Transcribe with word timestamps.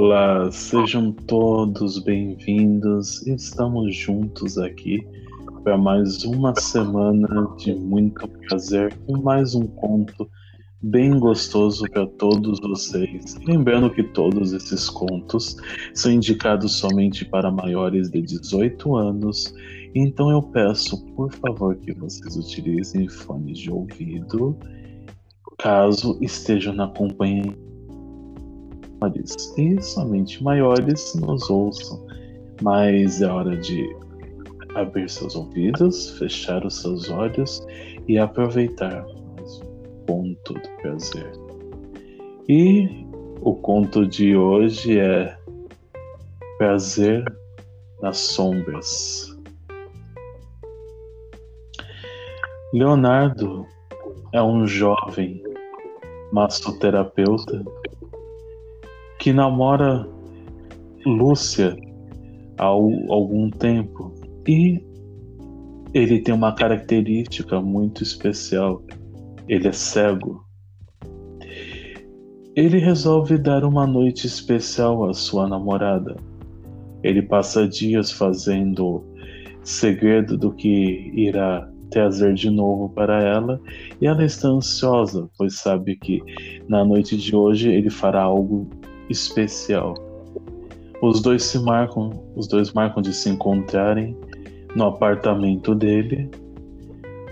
Olá, 0.00 0.48
sejam 0.52 1.10
todos 1.10 1.98
bem-vindos. 1.98 3.26
Estamos 3.26 3.96
juntos 3.96 4.56
aqui 4.56 5.04
para 5.64 5.76
mais 5.76 6.22
uma 6.22 6.54
semana 6.54 7.48
de 7.56 7.74
muito 7.74 8.28
prazer 8.28 8.96
com 9.04 9.20
mais 9.20 9.56
um 9.56 9.66
conto 9.66 10.30
bem 10.80 11.18
gostoso 11.18 11.84
para 11.90 12.06
todos 12.06 12.60
vocês. 12.60 13.36
Lembrando 13.44 13.90
que 13.90 14.04
todos 14.04 14.52
esses 14.52 14.88
contos 14.88 15.56
são 15.92 16.12
indicados 16.12 16.74
somente 16.74 17.24
para 17.24 17.50
maiores 17.50 18.08
de 18.08 18.22
18 18.22 18.94
anos, 18.94 19.52
então 19.96 20.30
eu 20.30 20.40
peço, 20.40 21.04
por 21.16 21.32
favor, 21.32 21.74
que 21.74 21.92
vocês 21.92 22.36
utilizem 22.36 23.08
fones 23.08 23.58
de 23.58 23.72
ouvido 23.72 24.56
caso 25.58 26.16
estejam 26.22 26.72
na 26.72 26.86
companhia 26.86 27.52
menores 29.00 29.54
e 29.56 29.80
somente 29.80 30.42
maiores 30.42 31.14
nos 31.14 31.48
ouçam. 31.48 32.04
Mas 32.62 33.22
é 33.22 33.26
hora 33.26 33.56
de 33.56 33.88
abrir 34.74 35.08
seus 35.08 35.36
ouvidos, 35.36 36.18
fechar 36.18 36.64
os 36.66 36.80
seus 36.80 37.08
olhos 37.10 37.64
e 38.08 38.18
aproveitar 38.18 39.04
mais 39.36 39.60
um 39.60 40.06
conto 40.06 40.54
do 40.54 40.68
prazer. 40.82 41.32
E 42.48 43.06
o 43.40 43.54
conto 43.54 44.06
de 44.06 44.36
hoje 44.36 44.98
é 44.98 45.36
Prazer 46.58 47.24
nas 48.02 48.18
Sombras. 48.18 49.36
Leonardo 52.72 53.64
é 54.32 54.42
um 54.42 54.66
jovem 54.66 55.42
massoterapeuta 56.32 57.64
que 59.18 59.32
namora 59.32 60.08
Lúcia 61.04 61.76
há 62.58 62.64
algum 62.64 63.50
tempo 63.50 64.14
e 64.46 64.82
ele 65.92 66.20
tem 66.20 66.34
uma 66.34 66.54
característica 66.54 67.60
muito 67.60 68.02
especial. 68.02 68.82
Ele 69.48 69.68
é 69.68 69.72
cego. 69.72 70.44
Ele 72.54 72.78
resolve 72.78 73.38
dar 73.38 73.64
uma 73.64 73.86
noite 73.86 74.26
especial 74.26 75.08
à 75.08 75.14
sua 75.14 75.48
namorada. 75.48 76.16
Ele 77.02 77.22
passa 77.22 77.66
dias 77.66 78.10
fazendo 78.10 79.04
segredo 79.62 80.36
do 80.36 80.52
que 80.52 81.12
irá 81.14 81.68
trazer 81.90 82.34
de 82.34 82.50
novo 82.50 82.90
para 82.90 83.22
ela 83.22 83.60
e 84.00 84.06
ela 84.06 84.24
está 84.24 84.48
ansiosa, 84.48 85.28
pois 85.38 85.54
sabe 85.54 85.96
que 85.96 86.22
na 86.68 86.84
noite 86.84 87.16
de 87.16 87.34
hoje 87.34 87.70
ele 87.70 87.90
fará 87.90 88.22
algo 88.22 88.68
especial. 89.08 89.94
Os 91.00 91.22
dois 91.22 91.44
se 91.44 91.58
marcam, 91.58 92.10
os 92.34 92.48
dois 92.48 92.72
marcam 92.72 93.00
de 93.00 93.12
se 93.12 93.30
encontrarem 93.30 94.16
no 94.74 94.86
apartamento 94.86 95.74
dele 95.74 96.30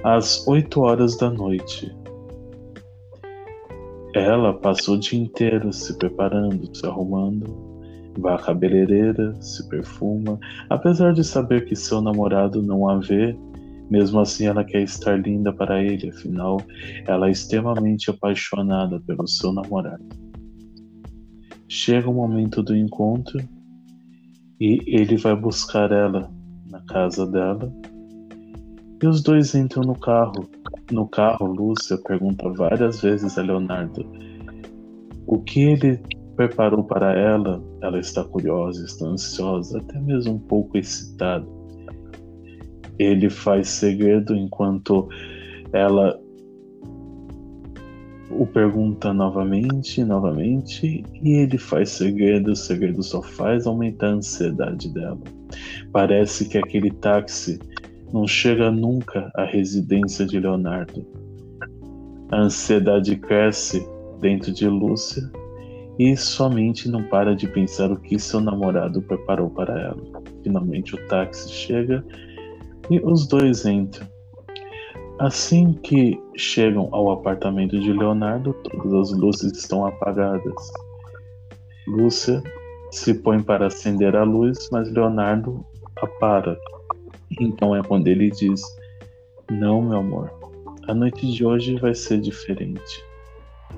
às 0.05 0.47
8 0.47 0.81
horas 0.81 1.17
da 1.17 1.31
noite. 1.31 1.93
Ela 4.15 4.55
passou 4.55 4.95
o 4.95 4.99
dia 5.01 5.19
inteiro 5.19 5.73
se 5.73 5.99
preparando, 5.99 6.75
se 6.75 6.87
arrumando, 6.87 7.45
vai 8.19 8.35
à 8.35 8.39
cabeleireira, 8.39 9.35
se 9.43 9.69
perfuma, 9.69 10.39
apesar 10.71 11.13
de 11.13 11.23
saber 11.23 11.67
que 11.67 11.77
seu 11.77 12.01
namorado 12.01 12.63
não 12.63 12.89
a 12.89 12.99
vê, 12.99 13.37
mesmo 13.91 14.21
assim 14.21 14.47
ela 14.47 14.65
quer 14.65 14.83
estar 14.83 15.21
linda 15.21 15.53
para 15.53 15.83
ele, 15.83 16.09
afinal, 16.09 16.61
ela 17.07 17.29
é 17.29 17.31
extremamente 17.31 18.11
apaixonada 18.11 19.01
pelo 19.07 19.29
seu 19.29 19.53
namorado. 19.53 20.05
Chega 21.69 22.09
o 22.09 22.15
momento 22.15 22.63
do 22.63 22.77
encontro 22.77 23.39
e 24.61 24.81
ele 24.87 25.17
vai 25.17 25.35
buscar 25.35 25.91
ela 25.91 26.31
na 26.71 26.81
casa 26.83 27.27
dela. 27.27 27.73
E 29.03 29.07
os 29.07 29.23
dois 29.23 29.55
entram 29.55 29.83
no 29.83 29.99
carro. 29.99 30.49
No 30.91 31.07
carro, 31.09 31.47
Lúcia 31.47 31.99
pergunta 31.99 32.49
várias 32.51 33.01
vezes 33.03 33.37
a 33.37 33.43
Leonardo 33.43 34.07
o 35.27 35.41
que 35.41 35.61
ele 35.61 36.01
preparou 36.37 36.85
para 36.85 37.13
ela. 37.19 37.63
Ela 37.83 37.99
está 37.99 38.23
curiosa, 38.25 38.85
está 38.85 39.07
ansiosa, 39.07 39.79
até 39.79 39.99
mesmo 39.99 40.35
um 40.35 40.39
pouco 40.39 40.79
excitada. 40.79 41.47
Ele 42.99 43.29
faz 43.29 43.69
segredo 43.69 44.35
enquanto 44.35 45.09
ela 45.73 46.19
o 48.39 48.47
pergunta 48.47 49.13
novamente, 49.13 50.05
novamente, 50.05 51.05
e 51.23 51.33
ele 51.33 51.59
faz 51.59 51.91
segredo, 51.91 52.53
o 52.53 52.57
segredo 52.57 53.03
só 53.03 53.23
faz 53.23 53.67
aumentar 53.67 54.09
a 54.09 54.15
ansiedade 54.15 54.89
dela. 54.93 55.21
Parece 55.93 56.49
que 56.49 56.59
aquele 56.59 56.91
táxi 56.91 57.59
não 58.13 58.27
chega 58.27 58.71
nunca 58.71 59.31
à 59.35 59.45
residência 59.45 60.27
de 60.27 60.39
Leonardo. 60.39 61.07
A 62.31 62.43
ansiedade 62.43 63.17
cresce 63.17 63.87
dentro 64.21 64.53
de 64.53 64.69
Lúcia 64.69 65.31
e 65.99 66.17
somente 66.17 66.89
não 66.89 67.03
para 67.05 67.35
de 67.35 67.49
pensar 67.49 67.91
o 67.91 67.97
que 67.97 68.19
seu 68.19 68.41
namorado 68.41 69.01
preparou 69.03 69.49
para 69.51 69.81
ela. 69.81 70.23
Finalmente 70.43 70.95
o 70.95 71.09
táxi 71.09 71.51
chega 71.51 72.05
e 72.91 73.01
os 73.01 73.27
dois 73.27 73.65
entram. 73.65 74.07
Assim 75.19 75.73
que 75.73 76.21
chegam 76.37 76.91
ao 76.93 77.11
apartamento 77.11 77.81
de 77.81 77.91
Leonardo, 77.91 78.53
todas 78.53 78.93
as 78.93 79.19
luzes 79.19 79.53
estão 79.57 79.87
apagadas. 79.87 80.73
Lúcia 81.89 82.43
se 82.91 83.15
põe 83.15 83.43
para 83.43 83.69
acender 83.69 84.15
a 84.15 84.25
luz, 84.25 84.69
mas 84.71 84.93
Leonardo 84.93 85.65
a 86.03 86.07
para. 86.07 86.59
Então 87.41 87.75
é 87.75 87.83
quando 87.83 88.09
ele 88.09 88.31
diz: 88.31 88.61
Não, 89.51 89.81
meu 89.81 89.99
amor, 89.99 90.31
a 90.87 90.93
noite 90.93 91.33
de 91.33 91.47
hoje 91.47 91.77
vai 91.77 91.95
ser 91.95 92.21
diferente. 92.21 93.03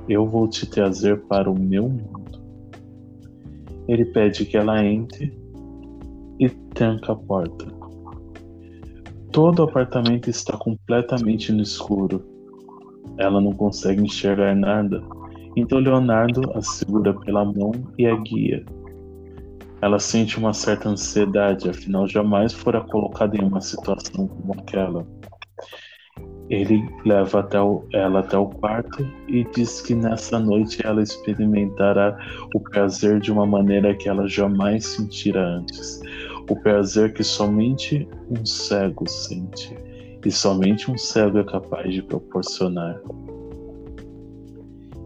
Eu 0.09 0.27
vou 0.27 0.49
te 0.49 0.67
trazer 0.67 1.21
para 1.27 1.49
o 1.49 1.57
meu 1.57 1.89
mundo. 1.89 2.43
Ele 3.87 4.05
pede 4.07 4.45
que 4.45 4.57
ela 4.57 4.85
entre 4.85 5.33
e 6.41 6.49
tranca 6.49 7.13
a 7.13 7.17
porta. 7.17 7.78
Todo 9.39 9.61
o 9.61 9.63
apartamento 9.63 10.29
está 10.29 10.57
completamente 10.57 11.53
no 11.53 11.63
escuro. 11.63 12.25
Ela 13.17 13.41
não 13.41 13.53
consegue 13.53 14.03
enxergar 14.03 14.53
nada, 14.57 15.01
então 15.55 15.79
Leonardo 15.79 16.51
a 16.57 16.61
segura 16.61 17.15
pela 17.21 17.45
mão 17.45 17.71
e 17.97 18.05
a 18.05 18.17
guia. 18.17 18.65
Ela 19.81 20.01
sente 20.01 20.37
uma 20.41 20.53
certa 20.53 20.89
ansiedade, 20.89 21.71
afinal 21.71 22.09
jamais 22.09 22.53
fora 22.53 22.81
colocada 22.81 23.37
em 23.37 23.45
uma 23.45 23.61
situação 23.61 24.27
como 24.27 24.55
aquela. 24.55 25.07
Ele 26.51 26.85
leva 27.07 27.39
até 27.39 27.61
o, 27.61 27.85
ela 27.93 28.19
até 28.19 28.37
o 28.37 28.47
quarto 28.47 29.09
e 29.29 29.45
diz 29.55 29.81
que 29.81 29.95
nessa 29.95 30.41
noite 30.41 30.85
ela 30.85 31.01
experimentará 31.01 32.19
o 32.57 32.59
prazer 32.59 33.21
de 33.21 33.31
uma 33.31 33.47
maneira 33.47 33.95
que 33.95 34.09
ela 34.09 34.27
jamais 34.27 34.85
sentira 34.85 35.47
antes 35.47 36.03
o 36.49 36.57
prazer 36.57 37.13
que 37.13 37.23
somente 37.23 38.09
um 38.31 38.45
cego 38.45 39.09
sente 39.09 39.77
e 40.25 40.31
somente 40.31 40.91
um 40.91 40.99
cego 40.99 41.39
é 41.39 41.45
capaz 41.45 41.93
de 41.93 42.03
proporcionar. 42.03 43.01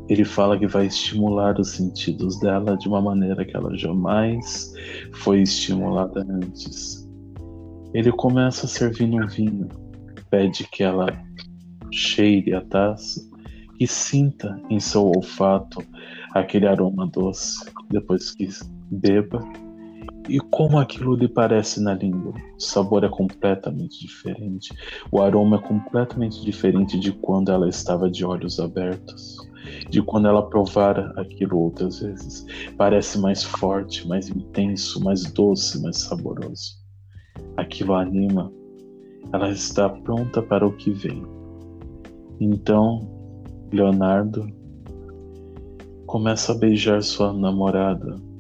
Ele 0.08 0.24
fala 0.24 0.58
que 0.58 0.66
vai 0.66 0.86
estimular 0.86 1.58
os 1.60 1.70
sentidos 1.70 2.38
dela 2.40 2.76
de 2.76 2.88
uma 2.88 3.00
maneira 3.00 3.44
que 3.44 3.56
ela 3.56 3.76
jamais 3.76 4.72
foi 5.12 5.42
estimulada 5.42 6.26
antes. 6.28 7.08
Ele 7.94 8.10
começa 8.12 8.66
servindo 8.66 9.16
um 9.16 9.26
vinho, 9.26 9.68
pede 10.30 10.64
que 10.64 10.82
ela 10.82 11.06
cheire 11.90 12.54
a 12.54 12.62
taça 12.62 13.20
e 13.78 13.86
sinta 13.86 14.60
em 14.70 14.80
seu 14.80 15.06
olfato 15.06 15.82
aquele 16.34 16.66
aroma 16.66 17.06
doce. 17.06 17.64
Depois 17.90 18.34
que 18.34 18.48
beba, 18.90 19.40
e 20.28 20.38
como 20.38 20.78
aquilo 20.78 21.14
lhe 21.14 21.28
parece 21.28 21.80
na 21.82 21.94
língua? 21.94 22.34
O 22.56 22.62
sabor 22.62 23.04
é 23.04 23.08
completamente 23.08 24.00
diferente. 24.00 24.72
O 25.10 25.20
aroma 25.20 25.56
é 25.56 25.60
completamente 25.60 26.42
diferente 26.44 26.98
de 26.98 27.12
quando 27.12 27.50
ela 27.50 27.68
estava 27.68 28.10
de 28.10 28.24
olhos 28.24 28.60
abertos, 28.60 29.36
de 29.90 30.00
quando 30.00 30.28
ela 30.28 30.48
provara 30.48 31.12
aquilo 31.16 31.58
outras 31.58 32.00
vezes. 32.00 32.46
Parece 32.76 33.18
mais 33.18 33.42
forte, 33.42 34.06
mais 34.06 34.28
intenso, 34.28 35.02
mais 35.02 35.24
doce, 35.32 35.82
mais 35.82 35.98
saboroso. 36.02 36.80
Aquilo 37.56 37.94
anima. 37.94 38.52
Ela 39.32 39.50
está 39.50 39.88
pronta 39.88 40.40
para 40.40 40.66
o 40.66 40.72
que 40.72 40.90
vem. 40.92 41.24
Então, 42.40 43.08
Leonardo 43.72 44.46
começa 46.06 46.52
a 46.52 46.58
beijar 46.58 47.02
sua 47.02 47.32
namorada 47.32 48.31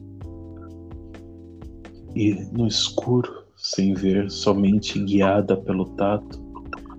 e 2.14 2.34
no 2.52 2.66
escuro, 2.66 3.44
sem 3.56 3.94
ver, 3.94 4.30
somente 4.30 4.98
guiada 4.98 5.56
pelo 5.56 5.86
tato, 5.96 6.42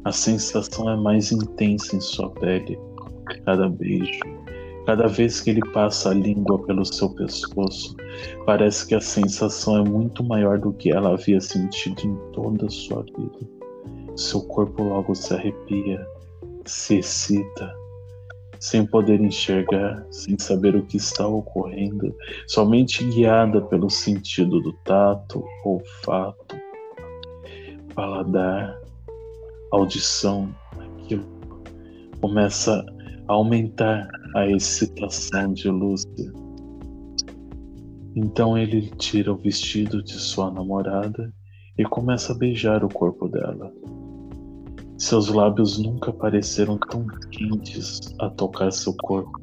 a 0.04 0.12
sensação 0.12 0.90
é 0.90 0.96
mais 0.96 1.32
intensa 1.32 1.96
em 1.96 2.02
sua 2.02 2.30
pele. 2.32 2.78
Cada 3.46 3.70
beijo 3.70 4.20
Cada 4.86 5.08
vez 5.08 5.40
que 5.40 5.50
ele 5.50 5.62
passa 5.72 6.10
a 6.10 6.14
língua 6.14 6.62
pelo 6.66 6.84
seu 6.84 7.10
pescoço, 7.10 7.96
parece 8.46 8.86
que 8.86 8.94
a 8.94 9.00
sensação 9.00 9.78
é 9.78 9.90
muito 9.90 10.22
maior 10.24 10.60
do 10.60 10.74
que 10.74 10.92
ela 10.92 11.14
havia 11.14 11.40
sentido 11.40 12.02
em 12.02 12.16
toda 12.34 12.66
a 12.66 12.70
sua 12.70 13.02
vida. 13.04 13.50
Seu 14.18 14.42
corpo 14.42 14.84
logo 14.84 15.16
se 15.16 15.34
arrepia, 15.34 16.06
se 16.66 16.98
excita, 16.98 17.74
sem 18.64 18.86
poder 18.86 19.20
enxergar, 19.20 20.08
sem 20.10 20.40
saber 20.40 20.74
o 20.74 20.86
que 20.86 20.96
está 20.96 21.28
ocorrendo, 21.28 22.16
somente 22.48 23.04
guiada 23.04 23.62
pelo 23.62 23.90
sentido 23.90 24.62
do 24.62 24.72
tato, 24.72 25.44
olfato, 25.66 26.56
paladar, 27.94 28.80
audição, 29.70 30.56
aquilo 30.80 31.26
começa 32.22 32.86
a 33.28 33.34
aumentar 33.34 34.08
a 34.34 34.48
excitação 34.48 35.52
de 35.52 35.70
Lúcia. 35.70 36.32
Então 38.16 38.58
ele 38.58 38.90
tira 38.92 39.34
o 39.34 39.38
vestido 39.38 40.02
de 40.02 40.14
sua 40.14 40.50
namorada 40.50 41.34
e 41.78 41.84
começa 41.84 42.32
a 42.32 42.38
beijar 42.38 42.82
o 42.86 42.88
corpo 42.88 43.28
dela. 43.28 43.74
Seus 44.98 45.28
lábios 45.28 45.78
nunca 45.78 46.14
pareceram 46.14 46.78
tão 46.78 47.06
quentes 47.32 48.00
a 48.20 48.30
tocar 48.30 48.72
seu 48.72 48.94
corpo. 49.04 49.42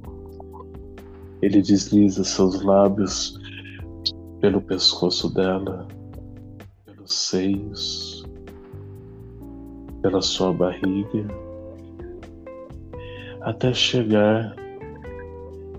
Ele 1.43 1.61
desliza 1.61 2.23
seus 2.25 2.62
lábios 2.62 3.38
pelo 4.41 4.61
pescoço 4.61 5.32
dela, 5.35 5.87
pelos 6.85 7.12
seios, 7.12 8.25
pela 10.00 10.23
sua 10.23 10.52
barriga, 10.52 11.26
até 13.43 13.73
chegar 13.73 14.55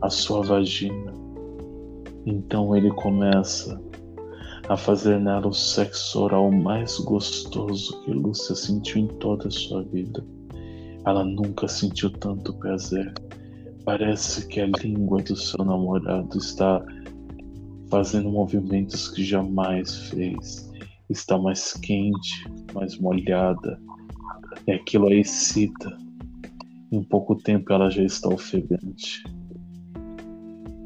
à 0.02 0.10
sua 0.10 0.42
vagina. 0.44 1.14
Então 2.26 2.76
ele 2.76 2.92
começa 2.92 3.82
a 4.70 4.78
fazer 4.78 5.20
nela 5.20 5.48
o 5.48 5.54
sexo 5.54 6.24
oral 6.24 6.52
mais 6.52 6.98
gostoso 7.00 8.02
que 8.04 8.12
Lúcia 8.12 8.56
sentiu 8.56 9.02
em 9.02 9.08
toda 9.08 9.48
a 9.48 9.52
sua 9.52 9.84
vida. 9.84 10.24
Ela 11.06 11.24
nunca 11.24 11.68
sentiu 11.68 12.10
tanto 12.12 12.54
prazer. 12.54 13.14
Parece 13.86 14.48
que 14.48 14.62
a 14.62 14.68
língua 14.68 15.22
do 15.24 15.36
seu 15.36 15.66
namorado 15.66 16.38
está 16.38 16.84
fazendo 17.90 18.30
movimentos 18.30 19.10
que 19.10 19.24
jamais 19.24 19.96
fez. 20.10 20.72
Está 21.10 21.38
mais 21.38 21.74
quente, 21.74 22.46
mais 22.74 22.98
molhada. 23.00 23.80
E 24.68 24.72
aquilo 24.72 25.08
a 25.08 25.14
excita. 25.14 25.98
Em 26.92 27.04
pouco 27.04 27.36
tempo 27.36 27.74
ela 27.74 27.90
já 27.90 28.04
está 28.04 28.30
ofegante. 28.30 29.24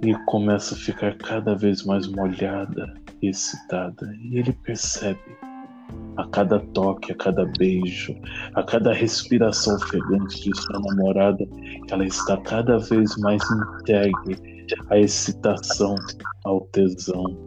E 0.02 0.14
começa 0.26 0.76
a 0.76 0.78
ficar 0.78 1.18
cada 1.18 1.56
vez 1.56 1.84
mais 1.84 2.08
molhada 2.08 3.05
excitada 3.30 4.14
e 4.22 4.40
ele 4.40 4.54
percebe 4.54 5.20
a 6.18 6.28
cada 6.28 6.60
toque, 6.60 7.12
a 7.12 7.16
cada 7.16 7.46
beijo, 7.58 8.16
a 8.54 8.64
cada 8.64 8.94
respiração 8.94 9.76
ofegante 9.76 10.50
de 10.50 10.58
sua 10.62 10.80
namorada 10.80 11.46
que 11.88 11.94
ela 11.94 12.06
está 12.06 12.38
cada 12.38 12.78
vez 12.78 13.16
mais 13.18 13.42
entregue 13.52 14.66
à 14.90 14.98
excitação, 14.98 15.96
ao 16.46 16.62
tesão. 16.68 17.38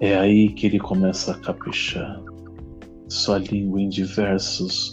É 0.00 0.18
aí 0.18 0.48
que 0.50 0.66
ele 0.66 0.80
começa 0.80 1.32
a 1.32 1.38
caprichar 1.38 2.20
sua 3.08 3.38
língua 3.38 3.80
em 3.80 3.88
diversos 3.88 4.90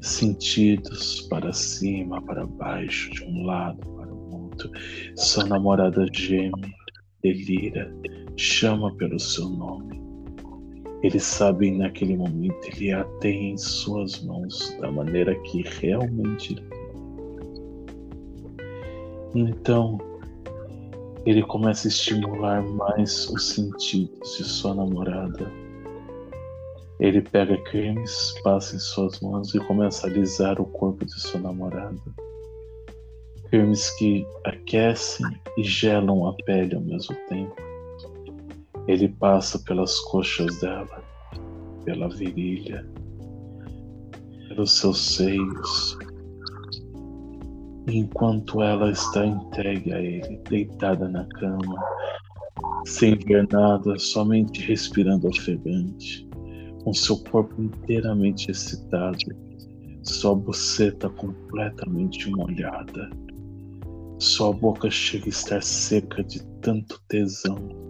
sentidos, 0.00 1.22
para 1.22 1.52
cima, 1.52 2.22
para 2.22 2.46
baixo, 2.46 3.10
de 3.10 3.24
um 3.24 3.44
lado 3.44 3.78
para 3.96 4.12
o 4.12 4.42
outro. 4.42 4.70
Sua 5.16 5.44
namorada 5.44 6.06
geme, 6.12 6.74
delira, 7.22 7.92
chama 8.36 8.94
pelo 8.96 9.18
seu 9.18 9.48
nome. 9.48 10.00
Ele 11.02 11.20
sabe 11.20 11.70
naquele 11.70 12.16
momento, 12.16 12.56
ele 12.66 12.92
a 12.92 13.04
tem 13.20 13.52
em 13.52 13.58
suas 13.58 14.22
mãos 14.24 14.76
da 14.80 14.90
maneira 14.90 15.34
que 15.42 15.62
realmente 15.62 16.56
Então, 19.34 19.98
ele 21.24 21.42
começa 21.42 21.86
a 21.86 21.90
estimular 21.90 22.62
mais 22.62 23.28
os 23.28 23.50
sentidos 23.50 24.38
de 24.38 24.44
sua 24.44 24.74
namorada. 24.74 25.52
Ele 26.98 27.20
pega 27.20 27.56
cremes, 27.64 28.34
passa 28.42 28.74
em 28.74 28.78
suas 28.78 29.20
mãos 29.20 29.54
e 29.54 29.60
começa 29.60 30.06
a 30.06 30.10
alisar 30.10 30.60
o 30.60 30.64
corpo 30.64 31.04
de 31.04 31.20
sua 31.20 31.40
namorada. 31.40 32.00
Cremes 33.50 33.90
que 33.96 34.26
aquecem 34.44 35.26
e 35.56 35.62
gelam 35.62 36.26
a 36.26 36.34
pele 36.44 36.74
ao 36.74 36.82
mesmo 36.82 37.16
tempo. 37.28 37.56
Ele 38.86 39.08
passa 39.08 39.58
pelas 39.60 39.98
coxas 40.00 40.60
dela, 40.60 41.02
pela 41.84 42.08
virilha, 42.10 42.86
pelos 44.48 44.78
seus 44.78 45.14
seios, 45.14 45.98
enquanto 47.86 48.62
ela 48.62 48.90
está 48.90 49.26
entregue 49.26 49.92
a 49.92 50.00
ele, 50.00 50.40
deitada 50.48 51.08
na 51.08 51.24
cama, 51.26 51.82
sem 52.86 53.16
ver 53.16 53.46
nada, 53.50 53.98
somente 53.98 54.60
respirando 54.62 55.28
ofegante, 55.28 56.28
com 56.84 56.92
seu 56.92 57.18
corpo 57.24 57.62
inteiramente 57.62 58.50
excitado, 58.50 59.18
sua 60.02 60.34
buceta 60.34 61.08
completamente 61.10 62.30
molhada, 62.30 63.10
sua 64.18 64.52
boca 64.52 64.90
chega 64.90 65.26
a 65.26 65.28
estar 65.28 65.62
seca 65.62 66.22
de 66.24 66.44
tanto 66.60 67.00
tesão 67.08 67.88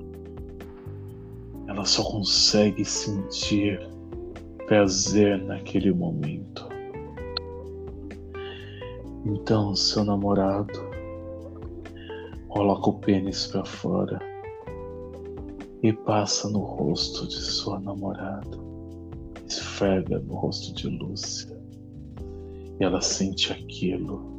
ela 1.69 1.85
só 1.85 2.03
consegue 2.03 2.85
sentir 2.85 3.79
prazer 4.67 5.41
naquele 5.45 5.93
momento. 5.93 6.67
Então, 9.25 9.77
seu 9.77 10.03
namorado 10.03 10.89
coloca 12.49 12.89
o 12.91 12.95
pênis 12.95 13.47
para 13.47 13.65
fora 13.65 14.19
e 15.83 15.93
passa 15.93 16.49
no 16.49 16.61
rosto 16.61 17.29
de 17.29 17.37
sua 17.37 17.79
namorada, 17.79 18.59
esfrega 19.47 20.19
no 20.21 20.35
rosto 20.35 20.75
de 20.75 20.89
Lúcia. 20.89 21.57
E 22.81 22.85
ela 22.85 23.03
sente 23.03 23.53
aquilo 23.53 24.38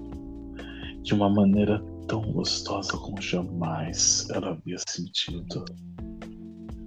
de 1.10 1.16
uma 1.16 1.28
maneira 1.28 1.84
tão 2.08 2.22
gostosa 2.34 2.96
como 2.96 3.20
jamais 3.20 4.28
ela 4.30 4.52
havia 4.52 4.78
sentido. 4.88 5.66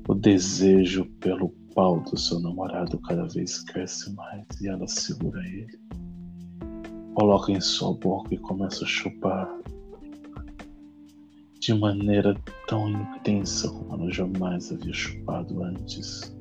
O 0.06 0.14
desejo 0.14 1.06
pelo 1.18 1.48
pau 1.74 1.98
do 2.02 2.16
seu 2.16 2.38
namorado 2.38 3.00
cada 3.00 3.26
vez 3.26 3.64
cresce 3.64 4.14
mais 4.14 4.46
e 4.60 4.68
ela 4.68 4.86
segura 4.86 5.44
ele. 5.44 5.76
Coloca 7.14 7.50
em 7.50 7.60
sua 7.60 7.94
boca 7.94 8.32
e 8.32 8.38
começa 8.38 8.84
a 8.84 8.86
chupar 8.86 9.52
de 11.58 11.74
maneira 11.74 12.40
tão 12.68 12.90
intensa 12.90 13.68
como 13.70 13.94
ela 13.94 14.12
jamais 14.12 14.70
havia 14.70 14.94
chupado 14.94 15.64
antes. 15.64 16.32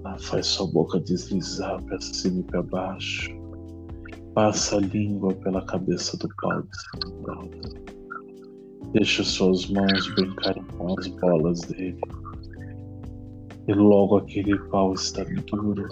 Ela 0.00 0.18
faz 0.18 0.46
sua 0.46 0.66
boca 0.66 0.98
deslizar 0.98 1.80
para 1.84 2.00
cima 2.00 2.40
e 2.40 2.42
para 2.42 2.62
baixo, 2.64 3.39
passa 4.34 4.76
a 4.76 4.80
língua 4.80 5.34
pela 5.34 5.64
cabeça 5.66 6.16
do 6.16 6.28
namorado. 7.04 7.50
Deixa 8.92 9.22
suas 9.22 9.68
mãos 9.68 10.14
brincarem 10.14 10.64
com 10.76 10.98
as 10.98 11.06
bolas 11.06 11.60
dele. 11.62 12.00
E 13.68 13.72
logo 13.72 14.16
aquele 14.16 14.58
pau 14.68 14.94
está 14.94 15.24
duro, 15.50 15.86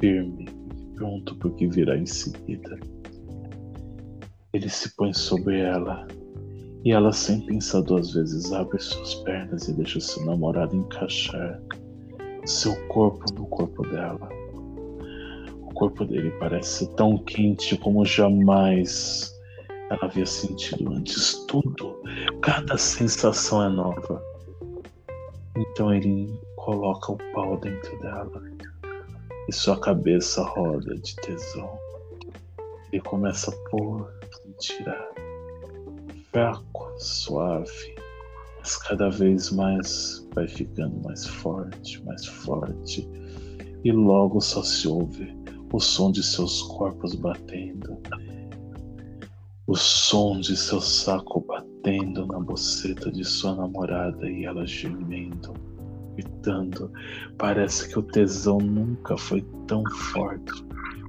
firme, 0.00 0.46
pronto 0.94 1.34
para 1.36 1.48
o 1.48 1.54
que 1.54 1.66
virá 1.68 1.96
em 1.96 2.06
seguida. 2.06 2.78
Ele 4.52 4.68
se 4.68 4.94
põe 4.96 5.12
sobre 5.14 5.60
ela 5.60 6.06
e 6.84 6.92
ela, 6.92 7.12
sem 7.12 7.40
pensar 7.46 7.80
duas 7.82 8.12
vezes, 8.12 8.52
abre 8.52 8.78
suas 8.80 9.14
pernas 9.16 9.68
e 9.68 9.72
deixa 9.72 10.00
seu 10.00 10.24
namorado 10.26 10.76
encaixar 10.76 11.62
seu 12.44 12.74
corpo 12.88 13.24
no 13.34 13.46
corpo 13.46 13.82
dela. 13.88 14.28
O 15.82 15.86
corpo 15.86 16.04
dele 16.04 16.30
parece 16.38 16.86
tão 16.94 17.18
quente 17.18 17.76
como 17.76 18.04
jamais 18.04 19.36
ela 19.90 19.98
havia 20.04 20.24
sentido 20.24 20.92
antes. 20.92 21.44
Tudo, 21.48 22.00
cada 22.40 22.78
sensação 22.78 23.64
é 23.64 23.68
nova. 23.68 24.22
Então 25.56 25.92
ele 25.92 26.38
coloca 26.54 27.10
o 27.10 27.18
pau 27.34 27.58
dentro 27.58 27.98
dela 27.98 28.44
e 29.48 29.52
sua 29.52 29.76
cabeça 29.80 30.44
roda 30.44 30.94
de 30.98 31.16
tesão. 31.16 31.76
Ele 32.92 33.02
começa 33.02 33.50
a 33.50 33.68
pôr 33.68 34.08
e 34.46 34.52
tirar, 34.60 35.08
fraco, 36.30 36.92
suave, 36.96 37.96
mas 38.60 38.76
cada 38.76 39.10
vez 39.10 39.50
mais 39.50 40.24
vai 40.32 40.46
ficando 40.46 41.02
mais 41.02 41.26
forte, 41.26 42.00
mais 42.04 42.24
forte, 42.24 43.04
e 43.82 43.90
logo 43.90 44.40
só 44.40 44.62
se 44.62 44.86
ouve 44.86 45.41
o 45.72 45.80
som 45.80 46.12
de 46.12 46.22
seus 46.22 46.62
corpos 46.62 47.14
batendo, 47.14 47.98
o 49.66 49.74
som 49.74 50.38
de 50.38 50.54
seu 50.54 50.80
saco 50.80 51.40
batendo 51.40 52.26
na 52.26 52.38
boceta 52.38 53.10
de 53.10 53.24
sua 53.24 53.54
namorada 53.54 54.28
e 54.28 54.44
ela 54.44 54.66
gemendo, 54.66 55.54
gritando. 56.14 56.92
Parece 57.38 57.88
que 57.88 57.98
o 57.98 58.02
tesão 58.02 58.58
nunca 58.58 59.16
foi 59.16 59.40
tão 59.66 59.82
forte 60.12 60.52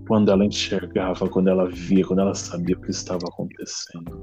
quando 0.07 0.31
ela 0.31 0.45
enxergava, 0.45 1.27
quando 1.27 1.49
ela 1.49 1.69
via, 1.69 2.05
quando 2.05 2.19
ela 2.19 2.35
sabia 2.35 2.75
o 2.75 2.81
que 2.81 2.91
estava 2.91 3.25
acontecendo. 3.27 4.21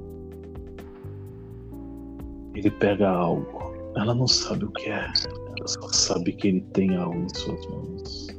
Ele 2.55 2.71
pega 2.71 3.09
algo, 3.09 3.73
ela 3.95 4.15
não 4.15 4.27
sabe 4.27 4.65
o 4.65 4.71
que 4.71 4.89
é, 4.89 5.11
ela 5.57 5.67
só 5.67 5.87
sabe 5.89 6.33
que 6.33 6.47
ele 6.47 6.61
tem 6.73 6.95
algo 6.95 7.15
em 7.15 7.29
suas 7.35 7.65
mãos. 7.67 8.30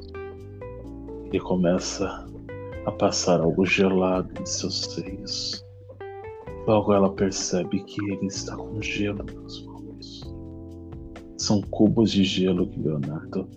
Ele 1.33 1.41
começa 1.41 2.27
a 2.85 2.91
passar 2.91 3.41
algo 3.41 3.65
gelado 3.65 4.29
em 4.39 4.45
seus 4.45 4.81
seios. 4.81 5.65
Logo 6.67 6.93
ela 6.93 7.11
percebe 7.11 7.83
que 7.85 7.99
ele 8.05 8.27
está 8.27 8.55
com 8.55 8.79
gelo 8.79 9.25
nas 9.25 9.63
mãos. 9.63 10.21
São 11.35 11.59
cubos 11.71 12.11
de 12.11 12.23
gelo 12.23 12.67
que 12.67 12.79
Leonardo 12.79 13.49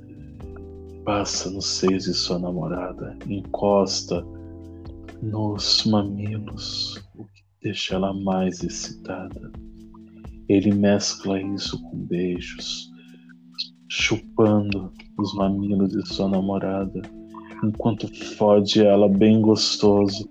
passa 1.05 1.51
nos 1.51 1.67
seios 1.67 2.05
de 2.05 2.15
sua 2.15 2.39
namorada, 2.39 3.15
encosta 3.29 4.27
nos 5.21 5.85
mamilos, 5.85 6.97
o 7.15 7.27
que 7.27 7.45
deixa 7.61 7.97
ela 7.97 8.15
mais 8.15 8.65
excitada. 8.65 9.53
Ele 10.49 10.75
mescla 10.75 11.39
isso 11.43 11.79
com 11.83 11.99
beijos, 12.07 12.91
chupando 13.87 14.91
os 15.19 15.35
mamilos 15.35 15.91
de 15.91 16.09
sua 16.09 16.31
namorada, 16.31 17.03
enquanto 17.63 18.09
fode 18.37 18.85
ela 18.85 19.09
bem 19.09 19.41
gostoso. 19.41 20.29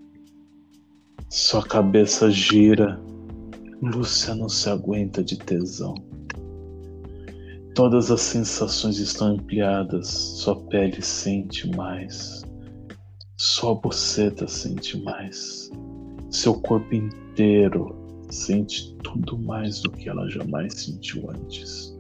Sua 1.29 1.63
cabeça 1.63 2.29
gira. 2.29 2.99
Lúcia 3.81 4.33
não 4.33 4.49
se 4.49 4.69
aguenta 4.69 5.23
de 5.23 5.37
tesão. 5.37 5.95
Todas 7.75 8.09
as 8.09 8.21
sensações 8.21 8.99
estão 8.99 9.33
ampliadas, 9.33 10.07
sua 10.07 10.55
pele 10.55 11.01
sente 11.01 11.69
mais, 11.75 12.41
sua 13.35 13.75
boceta 13.75 14.47
sente 14.47 14.97
mais, 15.03 15.69
seu 16.29 16.53
corpo 16.53 16.95
inteiro 16.95 17.93
sente 18.29 18.95
tudo 19.03 19.37
mais 19.37 19.81
do 19.81 19.91
que 19.91 20.07
ela 20.07 20.25
jamais 20.29 20.73
sentiu 20.73 21.29
antes. 21.29 21.93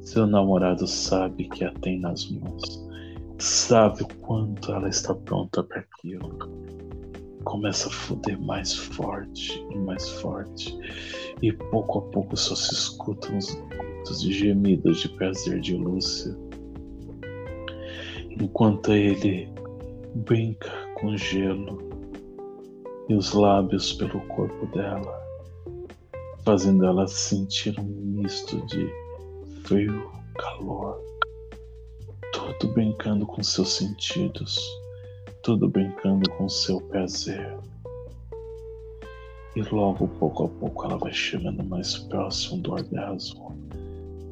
Seu 0.00 0.26
namorado 0.26 0.86
sabe 0.86 1.44
que 1.44 1.62
a 1.62 1.72
tem 1.72 2.00
nas 2.00 2.30
mãos, 2.30 2.82
sabe 3.42 4.04
o 4.04 4.08
quanto 4.20 4.72
ela 4.72 4.88
está 4.88 5.12
pronta 5.14 5.64
para 5.64 5.80
aquilo. 5.80 6.38
Começa 7.42 7.88
a 7.88 7.92
foder 7.92 8.40
mais 8.40 8.72
forte 8.72 9.58
e 9.70 9.78
mais 9.78 10.08
forte, 10.08 10.78
e 11.42 11.52
pouco 11.52 11.98
a 11.98 12.02
pouco 12.02 12.36
só 12.36 12.54
se 12.54 12.72
escutam 12.72 13.36
os 13.36 13.52
gritos 13.52 14.22
de 14.22 14.32
gemidos 14.32 15.00
de 15.00 15.08
prazer 15.08 15.58
de 15.60 15.74
Lúcia, 15.74 16.36
enquanto 18.30 18.92
ele 18.92 19.52
brinca 20.14 20.70
com 21.00 21.16
gelo 21.16 21.82
e 23.08 23.14
os 23.14 23.32
lábios 23.32 23.92
pelo 23.94 24.20
corpo 24.28 24.66
dela, 24.66 25.20
fazendo 26.44 26.86
ela 26.86 27.08
sentir 27.08 27.74
um 27.80 28.22
misto 28.22 28.64
de 28.66 28.88
frio, 29.64 30.08
calor, 30.38 31.02
tudo 32.58 32.72
brincando 32.72 33.26
com 33.26 33.42
seus 33.42 33.74
sentidos, 33.74 34.60
tudo 35.42 35.68
brincando 35.68 36.28
com 36.30 36.48
seu 36.48 36.80
prazer. 36.80 37.56
E 39.54 39.62
logo, 39.62 40.08
pouco 40.08 40.44
a 40.44 40.48
pouco, 40.48 40.84
ela 40.84 40.96
vai 40.96 41.12
chegando 41.12 41.62
mais 41.64 41.98
próximo 41.98 42.62
do 42.62 42.72
orgasmo 42.72 43.52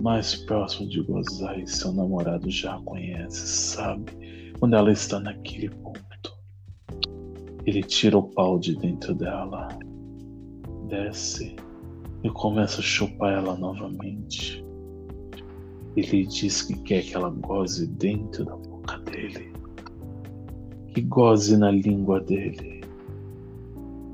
mais 0.01 0.35
próximo 0.35 0.89
de 0.89 1.03
gozar 1.03 1.59
e 1.59 1.67
seu 1.67 1.93
namorado 1.93 2.51
já 2.51 2.75
a 2.75 2.81
conhece, 2.81 3.47
sabe 3.47 4.53
quando 4.59 4.75
ela 4.75 4.91
está 4.91 5.21
naquele 5.21 5.69
ponto. 5.69 6.01
Ele 7.67 7.83
tira 7.83 8.17
o 8.17 8.23
pau 8.23 8.59
de 8.59 8.75
dentro 8.77 9.15
dela, 9.15 9.69
desce 10.89 11.55
e 12.23 12.31
começa 12.31 12.81
a 12.81 12.85
chupar 12.85 13.35
ela 13.35 13.57
novamente. 13.57 14.65
Ele 16.01 16.27
diz 16.27 16.63
que 16.63 16.75
quer 16.81 17.03
que 17.03 17.15
ela 17.15 17.29
goze 17.29 17.87
dentro 17.87 18.43
da 18.47 18.57
boca 18.57 18.97
dele, 19.01 19.53
que 20.95 21.03
goze 21.03 21.59
na 21.59 21.71
língua 21.71 22.21
dele. 22.21 22.81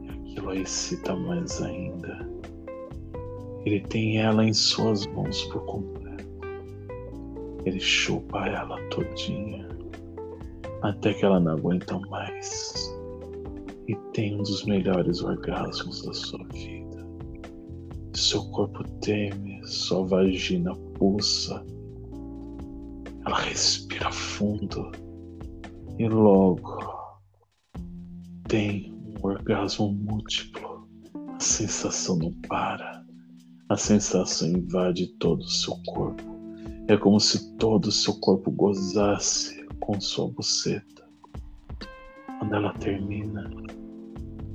E 0.03 0.09
aquilo 0.11 0.51
a 0.51 0.57
excita 0.57 1.15
mais 1.15 1.63
ainda. 1.63 2.29
Ele 3.65 3.81
tem 3.83 4.19
ela 4.19 4.45
em 4.45 4.53
suas 4.53 5.07
mãos 5.07 5.45
por 5.45 5.65
completo. 5.67 6.27
Ele 7.65 7.79
chupa 7.79 8.47
ela 8.47 8.81
todinha 8.89 9.69
até 10.83 11.15
que 11.15 11.25
ela 11.25 11.39
não 11.39 11.53
aguenta 11.53 11.97
mais 12.11 12.93
e 13.87 13.95
tem 14.13 14.35
um 14.35 14.43
dos 14.43 14.65
melhores 14.65 15.23
orgasmos 15.23 16.03
da 16.03 16.13
sua 16.13 16.45
vida. 16.53 17.07
Seu 18.13 18.43
corpo 18.51 18.83
teme, 19.01 19.65
sua 19.65 20.05
vagina 20.05 20.75
pulsa. 20.99 21.65
Ela 23.27 23.41
respira 23.41 24.11
fundo 24.13 24.93
e 25.99 26.09
logo 26.09 26.79
tem 28.47 28.95
um 28.95 29.27
orgasmo 29.27 29.93
múltiplo. 29.93 30.89
A 31.35 31.41
sensação 31.41 32.17
não 32.19 32.33
para. 32.49 33.05
A 33.69 33.77
sensação 33.77 34.49
invade 34.49 35.09
todo 35.19 35.41
o 35.41 35.49
seu 35.49 35.77
corpo. 35.89 36.23
É 36.87 36.97
como 36.97 37.19
se 37.19 37.57
todo 37.57 37.87
o 37.87 37.93
seu 37.93 38.15
corpo 38.21 38.49
gozasse 38.53 39.67
com 39.81 40.01
sua 40.01 40.31
buceta. 40.31 41.05
Quando 42.39 42.55
ela 42.55 42.73
termina, 42.75 43.51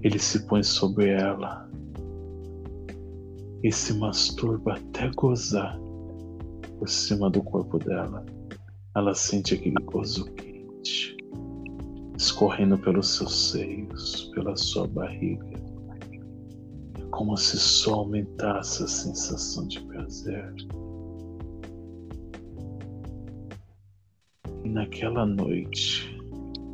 ele 0.02 0.18
se 0.18 0.48
põe 0.48 0.64
sobre 0.64 1.10
ela 1.10 1.70
e 3.62 3.70
se 3.70 3.94
masturba 3.96 4.76
até 4.76 5.10
gozar 5.10 5.78
por 6.80 6.88
cima 6.88 7.30
do 7.30 7.44
corpo 7.44 7.78
dela. 7.78 8.26
Ela 8.96 9.14
sente 9.14 9.54
aquele 9.54 9.84
gozo 9.86 10.26
quente 10.34 11.18
escorrendo 12.18 12.78
pelos 12.78 13.16
seus 13.16 13.52
seios, 13.52 14.30
pela 14.34 14.56
sua 14.56 14.88
barriga 14.88 15.62
como 17.12 17.38
se 17.38 17.60
só 17.60 17.96
aumentasse 17.96 18.84
a 18.84 18.88
sensação 18.88 19.68
de 19.68 19.80
prazer. 19.84 20.54
E 24.64 24.70
naquela 24.70 25.26
noite, 25.26 26.18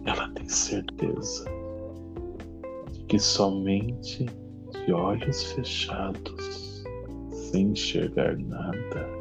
ela 0.05 0.29
tem 0.29 0.47
certeza 0.47 1.45
de 2.91 3.03
que 3.05 3.19
somente 3.19 4.25
de 4.85 4.93
olhos 4.93 5.43
fechados, 5.53 6.83
sem 7.31 7.71
enxergar 7.71 8.37
nada, 8.37 9.16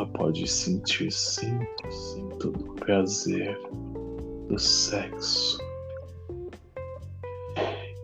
ela 0.00 0.06
pode 0.06 0.46
sentir 0.48 1.08
100% 1.08 2.38
do 2.38 2.74
prazer 2.76 3.58
do 4.48 4.58
sexo 4.58 5.58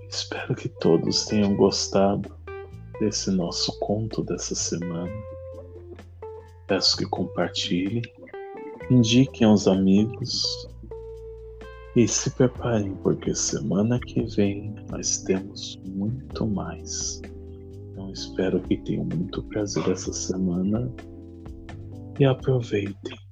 Espero 0.08 0.54
que 0.54 0.68
todos 0.68 1.24
tenham 1.24 1.56
gostado 1.56 2.30
desse 3.00 3.30
nosso 3.30 3.78
conto 3.80 4.22
dessa 4.22 4.54
semana. 4.54 5.12
Peço 6.66 6.96
que 6.96 7.04
compartilhem, 7.06 8.02
indiquem 8.90 9.46
aos 9.46 9.66
amigos 9.66 10.68
e 11.94 12.08
se 12.08 12.30
preparem, 12.30 12.94
porque 13.02 13.34
semana 13.34 13.98
que 14.00 14.22
vem 14.22 14.74
nós 14.90 15.18
temos 15.22 15.78
muito 15.84 16.46
mais. 16.46 17.20
Então 17.90 18.10
espero 18.10 18.60
que 18.60 18.76
tenham 18.78 19.04
muito 19.04 19.42
prazer 19.44 19.86
essa 19.90 20.12
semana 20.12 20.90
e 22.18 22.24
aproveitem. 22.24 23.25